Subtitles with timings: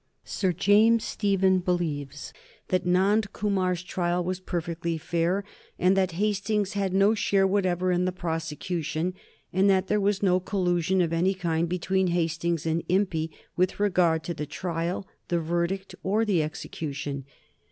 [0.25, 2.33] Sir James Stephen believes
[2.69, 5.43] that Nand Kumar's trial was perfectly fair,
[5.77, 9.13] that Hastings had no share whatever in the prosecution,
[9.53, 14.23] and that there was no collusion of any kind between Hastings and Impey with regard
[14.23, 17.23] to the trial, the verdict, or the execution.